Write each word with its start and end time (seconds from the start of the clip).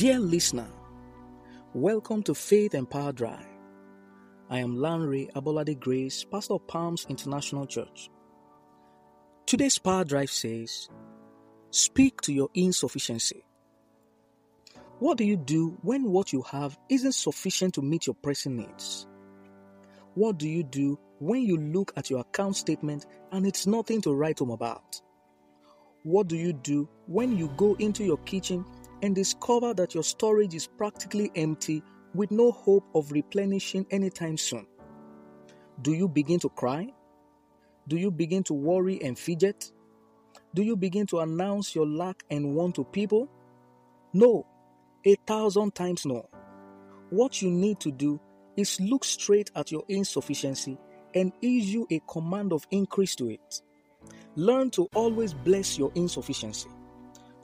Dear 0.00 0.18
listener, 0.18 0.66
welcome 1.74 2.22
to 2.22 2.34
Faith 2.34 2.72
and 2.72 2.88
Power 2.88 3.12
Drive. 3.12 3.44
I 4.48 4.60
am 4.60 4.76
Lanre 4.76 5.30
Abolade 5.32 5.78
Grace, 5.78 6.24
pastor 6.24 6.54
of 6.54 6.66
Palms 6.66 7.04
International 7.10 7.66
Church. 7.66 8.08
Today's 9.44 9.76
Power 9.76 10.04
Drive 10.04 10.30
says, 10.30 10.88
Speak 11.68 12.18
to 12.22 12.32
your 12.32 12.48
insufficiency. 12.54 13.44
What 15.00 15.18
do 15.18 15.24
you 15.24 15.36
do 15.36 15.76
when 15.82 16.10
what 16.10 16.32
you 16.32 16.40
have 16.50 16.78
isn't 16.88 17.12
sufficient 17.12 17.74
to 17.74 17.82
meet 17.82 18.06
your 18.06 18.16
pressing 18.22 18.56
needs? 18.56 19.06
What 20.14 20.38
do 20.38 20.48
you 20.48 20.62
do 20.62 20.98
when 21.18 21.42
you 21.42 21.58
look 21.58 21.92
at 21.98 22.08
your 22.08 22.20
account 22.20 22.56
statement 22.56 23.04
and 23.32 23.46
it's 23.46 23.66
nothing 23.66 24.00
to 24.00 24.14
write 24.14 24.38
home 24.38 24.52
about? 24.52 25.02
What 26.04 26.28
do 26.28 26.38
you 26.38 26.54
do 26.54 26.88
when 27.04 27.36
you 27.36 27.52
go 27.58 27.74
into 27.74 28.02
your 28.02 28.16
kitchen 28.24 28.64
and 29.02 29.14
discover 29.14 29.74
that 29.74 29.94
your 29.94 30.02
storage 30.02 30.54
is 30.54 30.66
practically 30.66 31.30
empty 31.34 31.82
with 32.14 32.30
no 32.30 32.50
hope 32.50 32.84
of 32.94 33.12
replenishing 33.12 33.86
anytime 33.90 34.36
soon? 34.36 34.66
Do 35.82 35.92
you 35.92 36.08
begin 36.08 36.38
to 36.40 36.48
cry? 36.48 36.92
Do 37.88 37.96
you 37.96 38.10
begin 38.10 38.42
to 38.44 38.54
worry 38.54 39.00
and 39.02 39.18
fidget? 39.18 39.72
Do 40.54 40.62
you 40.62 40.76
begin 40.76 41.06
to 41.06 41.20
announce 41.20 41.74
your 41.74 41.86
lack 41.86 42.22
and 42.30 42.54
want 42.54 42.74
to 42.76 42.84
people? 42.84 43.28
No, 44.12 44.46
a 45.06 45.16
thousand 45.26 45.74
times 45.74 46.04
no. 46.04 46.28
What 47.10 47.40
you 47.40 47.50
need 47.50 47.80
to 47.80 47.90
do 47.90 48.20
is 48.56 48.80
look 48.80 49.04
straight 49.04 49.50
at 49.54 49.72
your 49.72 49.84
insufficiency 49.88 50.76
and 51.14 51.32
issue 51.40 51.86
a 51.90 52.00
command 52.08 52.52
of 52.52 52.66
increase 52.70 53.14
to 53.16 53.30
it. 53.30 53.62
Learn 54.36 54.70
to 54.70 54.88
always 54.94 55.34
bless 55.34 55.78
your 55.78 55.90
insufficiency. 55.94 56.68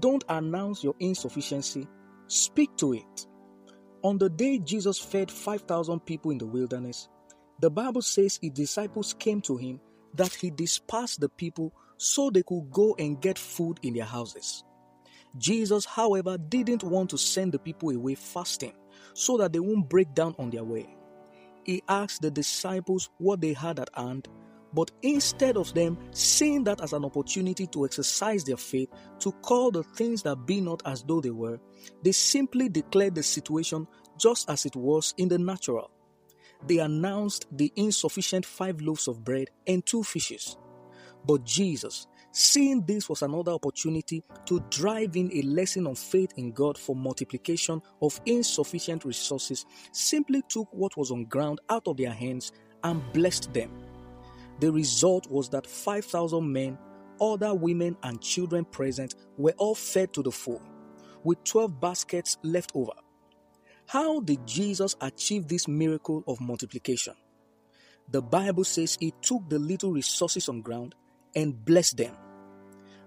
Don't 0.00 0.24
announce 0.28 0.84
your 0.84 0.94
insufficiency, 1.00 1.86
speak 2.26 2.76
to 2.76 2.92
it. 2.92 3.26
On 4.02 4.18
the 4.18 4.28
day 4.28 4.58
Jesus 4.58 4.98
fed 4.98 5.30
5,000 5.30 6.00
people 6.00 6.30
in 6.30 6.38
the 6.38 6.46
wilderness, 6.46 7.08
the 7.60 7.70
Bible 7.70 8.02
says 8.02 8.38
his 8.40 8.52
disciples 8.52 9.14
came 9.18 9.40
to 9.42 9.56
him 9.56 9.80
that 10.14 10.32
he 10.32 10.50
dispersed 10.50 11.20
the 11.20 11.28
people 11.28 11.72
so 11.96 12.30
they 12.30 12.42
could 12.42 12.70
go 12.70 12.94
and 12.98 13.20
get 13.20 13.38
food 13.38 13.80
in 13.82 13.94
their 13.94 14.04
houses. 14.04 14.62
Jesus, 15.36 15.84
however, 15.84 16.38
didn't 16.38 16.84
want 16.84 17.10
to 17.10 17.18
send 17.18 17.52
the 17.52 17.58
people 17.58 17.90
away 17.90 18.14
fasting 18.14 18.72
so 19.14 19.36
that 19.36 19.52
they 19.52 19.60
won't 19.60 19.88
break 19.88 20.14
down 20.14 20.34
on 20.38 20.50
their 20.50 20.64
way. 20.64 20.88
He 21.64 21.82
asked 21.88 22.22
the 22.22 22.30
disciples 22.30 23.10
what 23.18 23.40
they 23.40 23.52
had 23.52 23.80
at 23.80 23.90
hand 23.94 24.28
but 24.72 24.90
instead 25.02 25.56
of 25.56 25.72
them 25.74 25.98
seeing 26.10 26.64
that 26.64 26.80
as 26.82 26.92
an 26.92 27.04
opportunity 27.04 27.66
to 27.68 27.84
exercise 27.84 28.44
their 28.44 28.56
faith, 28.56 28.88
to 29.20 29.32
call 29.32 29.70
the 29.70 29.82
things 29.82 30.22
that 30.22 30.46
be 30.46 30.60
not 30.60 30.82
as 30.84 31.02
though 31.02 31.20
they 31.20 31.30
were, 31.30 31.58
they 32.02 32.12
simply 32.12 32.68
declared 32.68 33.14
the 33.14 33.22
situation 33.22 33.86
just 34.18 34.50
as 34.50 34.66
it 34.66 34.76
was 34.76 35.14
in 35.16 35.28
the 35.28 35.38
natural. 35.38 35.90
They 36.66 36.78
announced 36.78 37.46
the 37.52 37.72
insufficient 37.76 38.44
five 38.44 38.80
loaves 38.80 39.08
of 39.08 39.24
bread 39.24 39.48
and 39.66 39.84
two 39.86 40.02
fishes. 40.02 40.56
But 41.24 41.44
Jesus, 41.44 42.06
seeing 42.32 42.84
this 42.84 43.08
was 43.08 43.22
another 43.22 43.52
opportunity 43.52 44.24
to 44.46 44.60
drive 44.70 45.16
in 45.16 45.30
a 45.32 45.42
lesson 45.42 45.86
of 45.86 45.98
faith 45.98 46.32
in 46.36 46.52
God 46.52 46.76
for 46.76 46.96
multiplication 46.96 47.80
of 48.02 48.20
insufficient 48.26 49.04
resources, 49.04 49.66
simply 49.92 50.42
took 50.48 50.68
what 50.72 50.96
was 50.96 51.10
on 51.10 51.24
ground 51.26 51.60
out 51.68 51.86
of 51.86 51.96
their 51.96 52.12
hands 52.12 52.52
and 52.82 53.02
blessed 53.12 53.52
them. 53.52 53.70
The 54.60 54.72
result 54.72 55.30
was 55.30 55.48
that 55.50 55.66
5,000 55.66 56.52
men, 56.52 56.78
other 57.20 57.54
women, 57.54 57.96
and 58.02 58.20
children 58.20 58.64
present 58.64 59.14
were 59.36 59.54
all 59.56 59.74
fed 59.74 60.12
to 60.14 60.22
the 60.22 60.32
full, 60.32 60.62
with 61.22 61.42
12 61.44 61.80
baskets 61.80 62.38
left 62.42 62.72
over. 62.74 62.92
How 63.86 64.20
did 64.20 64.46
Jesus 64.46 64.96
achieve 65.00 65.48
this 65.48 65.66
miracle 65.68 66.22
of 66.26 66.40
multiplication? 66.40 67.14
The 68.10 68.22
Bible 68.22 68.64
says 68.64 68.96
he 68.98 69.14
took 69.22 69.48
the 69.48 69.58
little 69.58 69.92
resources 69.92 70.48
on 70.48 70.62
ground 70.62 70.94
and 71.34 71.64
blessed 71.64 71.98
them. 71.98 72.16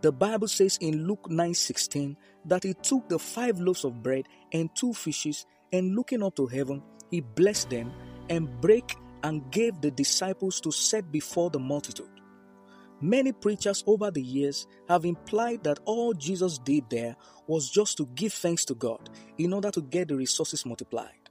The 0.00 0.12
Bible 0.12 0.48
says 0.48 0.78
in 0.80 1.06
Luke 1.06 1.28
9:16 1.28 2.16
that 2.44 2.62
he 2.62 2.74
took 2.74 3.08
the 3.08 3.18
five 3.18 3.60
loaves 3.60 3.84
of 3.84 4.02
bread 4.02 4.26
and 4.52 4.70
two 4.74 4.92
fishes 4.92 5.46
and 5.72 5.96
looking 5.96 6.22
up 6.22 6.36
to 6.36 6.46
heaven, 6.46 6.82
he 7.10 7.20
blessed 7.20 7.70
them 7.70 7.92
and 8.28 8.60
break 8.60 8.96
and 9.22 9.50
gave 9.50 9.80
the 9.80 9.90
disciples 9.90 10.60
to 10.60 10.70
set 10.70 11.10
before 11.10 11.50
the 11.50 11.58
multitude. 11.58 12.10
Many 13.00 13.32
preachers 13.32 13.84
over 13.86 14.10
the 14.10 14.22
years 14.22 14.66
have 14.88 15.04
implied 15.04 15.62
that 15.62 15.78
all 15.84 16.12
Jesus 16.12 16.58
did 16.58 16.90
there 16.90 17.14
was 17.46 17.70
just 17.70 17.96
to 17.98 18.06
give 18.14 18.32
thanks 18.32 18.64
to 18.66 18.74
God 18.74 19.08
in 19.38 19.52
order 19.52 19.70
to 19.70 19.80
get 19.82 20.08
the 20.08 20.16
resources 20.16 20.66
multiplied. 20.66 21.30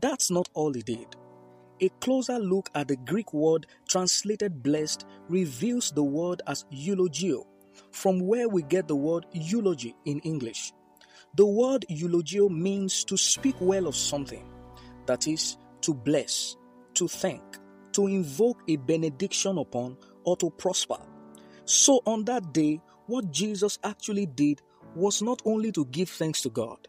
That's 0.00 0.30
not 0.30 0.48
all 0.52 0.72
he 0.72 0.82
did. 0.82 1.14
A 1.80 1.90
closer 2.00 2.38
look 2.38 2.70
at 2.74 2.88
the 2.88 2.96
Greek 2.96 3.32
word 3.32 3.66
translated 3.88 4.62
blessed 4.62 5.06
reveals 5.28 5.92
the 5.92 6.02
word 6.02 6.42
as 6.46 6.64
eulogio, 6.72 7.44
from 7.92 8.20
where 8.20 8.48
we 8.48 8.62
get 8.62 8.88
the 8.88 8.96
word 8.96 9.26
eulogy 9.32 9.94
in 10.06 10.18
English. 10.20 10.72
The 11.36 11.46
word 11.46 11.84
eulogio 11.90 12.50
means 12.50 13.04
to 13.04 13.16
speak 13.16 13.56
well 13.60 13.86
of 13.86 13.94
something, 13.94 14.44
that 15.04 15.28
is, 15.28 15.58
to 15.82 15.94
bless, 15.94 16.56
to 16.96 17.08
thank, 17.08 17.42
to 17.92 18.06
invoke 18.06 18.62
a 18.68 18.76
benediction 18.76 19.58
upon, 19.58 19.96
or 20.24 20.36
to 20.38 20.50
prosper. 20.50 20.98
So 21.64 22.00
on 22.06 22.24
that 22.24 22.52
day, 22.52 22.80
what 23.06 23.30
Jesus 23.30 23.78
actually 23.84 24.26
did 24.26 24.60
was 24.94 25.22
not 25.22 25.40
only 25.44 25.72
to 25.72 25.84
give 25.86 26.08
thanks 26.08 26.42
to 26.42 26.50
God. 26.50 26.88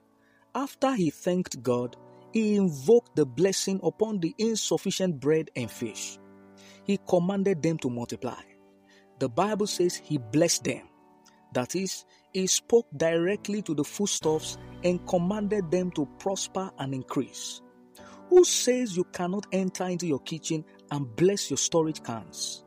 After 0.55 0.95
he 0.95 1.09
thanked 1.09 1.61
God, 1.61 1.95
he 2.33 2.55
invoked 2.55 3.15
the 3.15 3.25
blessing 3.25 3.79
upon 3.83 4.19
the 4.19 4.33
insufficient 4.37 5.19
bread 5.19 5.49
and 5.55 5.69
fish. 5.69 6.17
He 6.83 6.99
commanded 7.07 7.61
them 7.61 7.77
to 7.79 7.89
multiply. 7.89 8.41
The 9.19 9.29
Bible 9.29 9.67
says 9.67 9.95
he 9.95 10.17
blessed 10.17 10.63
them. 10.63 10.87
That 11.53 11.75
is, 11.75 12.05
he 12.33 12.47
spoke 12.47 12.87
directly 12.95 13.61
to 13.63 13.73
the 13.73 13.83
foodstuffs 13.83 14.57
and 14.83 15.05
commanded 15.07 15.71
them 15.71 15.91
to 15.91 16.05
prosper 16.19 16.71
and 16.77 16.93
increase. 16.93 17.61
Who 18.29 18.43
says 18.43 18.95
you 18.95 19.05
cannot 19.05 19.47
enter 19.51 19.85
into 19.85 20.05
your 20.05 20.19
kitchen 20.19 20.65
and 20.91 21.15
bless 21.15 21.49
your 21.49 21.57
storage 21.57 22.03
cans? 22.03 22.63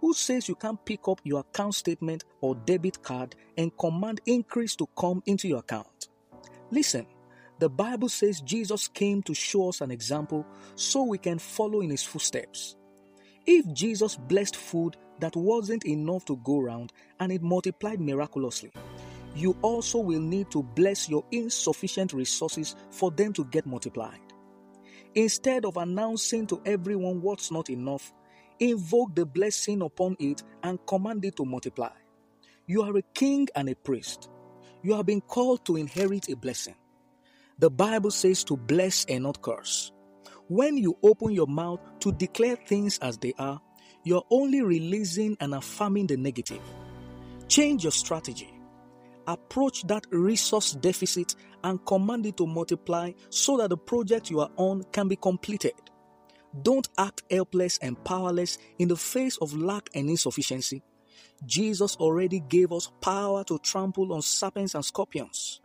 Who 0.00 0.12
says 0.12 0.48
you 0.48 0.54
can't 0.56 0.84
pick 0.84 1.08
up 1.08 1.20
your 1.24 1.40
account 1.40 1.74
statement 1.74 2.24
or 2.40 2.54
debit 2.54 3.02
card 3.02 3.34
and 3.56 3.76
command 3.78 4.20
increase 4.26 4.76
to 4.76 4.86
come 4.98 5.22
into 5.26 5.48
your 5.48 5.60
account? 5.60 6.08
Listen, 6.70 7.06
the 7.58 7.68
Bible 7.68 8.08
says 8.08 8.40
Jesus 8.40 8.88
came 8.88 9.22
to 9.22 9.34
show 9.34 9.68
us 9.70 9.80
an 9.80 9.90
example 9.90 10.44
so 10.74 11.04
we 11.04 11.18
can 11.18 11.38
follow 11.38 11.80
in 11.80 11.90
his 11.90 12.02
footsteps. 12.02 12.76
If 13.46 13.72
Jesus 13.72 14.16
blessed 14.16 14.56
food 14.56 14.96
that 15.20 15.36
wasn't 15.36 15.86
enough 15.86 16.24
to 16.26 16.36
go 16.38 16.58
round 16.58 16.92
and 17.20 17.32
it 17.32 17.42
multiplied 17.42 18.00
miraculously, 18.00 18.72
you 19.34 19.56
also 19.62 19.98
will 19.98 20.20
need 20.20 20.50
to 20.50 20.62
bless 20.62 21.08
your 21.08 21.24
insufficient 21.30 22.12
resources 22.12 22.74
for 22.90 23.10
them 23.12 23.32
to 23.34 23.44
get 23.46 23.66
multiplied. 23.66 24.20
Instead 25.16 25.64
of 25.64 25.78
announcing 25.78 26.46
to 26.46 26.60
everyone 26.66 27.22
what's 27.22 27.50
not 27.50 27.70
enough, 27.70 28.12
invoke 28.60 29.14
the 29.14 29.24
blessing 29.24 29.80
upon 29.80 30.14
it 30.18 30.42
and 30.62 30.78
command 30.86 31.24
it 31.24 31.34
to 31.36 31.44
multiply. 31.46 31.88
You 32.66 32.82
are 32.82 32.94
a 32.98 33.02
king 33.14 33.48
and 33.56 33.70
a 33.70 33.74
priest. 33.74 34.28
You 34.82 34.94
have 34.94 35.06
been 35.06 35.22
called 35.22 35.64
to 35.64 35.76
inherit 35.76 36.28
a 36.28 36.36
blessing. 36.36 36.74
The 37.58 37.70
Bible 37.70 38.10
says 38.10 38.44
to 38.44 38.58
bless 38.58 39.06
and 39.06 39.22
not 39.22 39.40
curse. 39.40 39.90
When 40.48 40.76
you 40.76 40.98
open 41.02 41.30
your 41.30 41.46
mouth 41.46 41.80
to 42.00 42.12
declare 42.12 42.56
things 42.56 42.98
as 42.98 43.16
they 43.16 43.32
are, 43.38 43.58
you're 44.04 44.26
only 44.30 44.60
releasing 44.60 45.38
and 45.40 45.54
affirming 45.54 46.08
the 46.08 46.18
negative. 46.18 46.60
Change 47.48 47.84
your 47.84 47.92
strategy 47.92 48.55
approach 49.26 49.82
that 49.86 50.06
resource 50.10 50.72
deficit 50.72 51.34
and 51.64 51.84
command 51.86 52.26
it 52.26 52.36
to 52.36 52.46
multiply 52.46 53.12
so 53.30 53.56
that 53.56 53.70
the 53.70 53.76
project 53.76 54.30
you 54.30 54.40
are 54.40 54.50
on 54.56 54.84
can 54.92 55.08
be 55.08 55.16
completed. 55.16 55.74
Don't 56.62 56.88
act 56.96 57.22
helpless 57.30 57.78
and 57.78 58.02
powerless 58.04 58.58
in 58.78 58.88
the 58.88 58.96
face 58.96 59.36
of 59.38 59.54
lack 59.54 59.88
and 59.94 60.08
insufficiency. 60.08 60.82
Jesus 61.44 61.96
already 61.96 62.40
gave 62.40 62.72
us 62.72 62.90
power 63.00 63.44
to 63.44 63.58
trample 63.58 64.12
on 64.12 64.22
serpents 64.22 64.74
and 64.74 64.84
scorpions. 64.84 65.60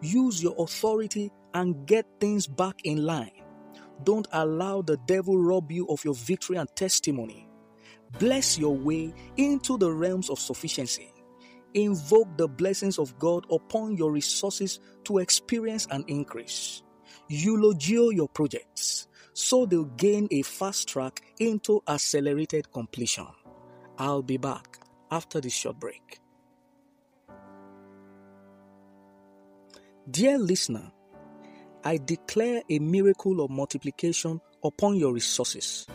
Use 0.00 0.42
your 0.42 0.54
authority 0.58 1.32
and 1.54 1.86
get 1.86 2.06
things 2.20 2.46
back 2.46 2.76
in 2.84 3.04
line. 3.04 3.32
Don't 4.04 4.28
allow 4.32 4.82
the 4.82 4.98
devil 5.06 5.38
rob 5.38 5.72
you 5.72 5.86
of 5.88 6.04
your 6.04 6.14
victory 6.14 6.56
and 6.56 6.68
testimony. 6.76 7.48
Bless 8.18 8.58
your 8.58 8.76
way 8.76 9.12
into 9.36 9.76
the 9.78 9.90
realms 9.90 10.30
of 10.30 10.38
sufficiency. 10.38 11.12
Invoke 11.76 12.36
the 12.36 12.48
blessings 12.48 12.98
of 12.98 13.16
God 13.18 13.46
upon 13.52 13.96
your 13.96 14.10
resources 14.10 14.80
to 15.04 15.18
experience 15.18 15.86
an 15.92 16.04
increase. 16.08 16.82
Eulogio 17.30 18.12
your 18.12 18.28
projects 18.28 19.06
so 19.36 19.66
they'll 19.66 19.84
gain 19.84 20.26
a 20.30 20.40
fast 20.40 20.88
track 20.88 21.20
into 21.38 21.82
accelerated 21.86 22.72
completion. 22.72 23.26
I'll 23.98 24.22
be 24.22 24.38
back 24.38 24.78
after 25.10 25.42
this 25.42 25.52
short 25.52 25.78
break. 25.78 26.20
Dear 30.10 30.38
listener, 30.38 30.90
I 31.84 31.98
declare 31.98 32.62
a 32.70 32.78
miracle 32.78 33.42
of 33.42 33.50
multiplication 33.50 34.40
upon 34.64 34.96
your 34.96 35.12
resources. 35.12 35.86